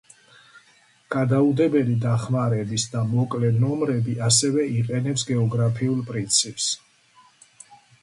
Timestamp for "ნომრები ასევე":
3.61-4.67